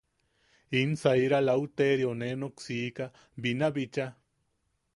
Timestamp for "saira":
1.01-1.41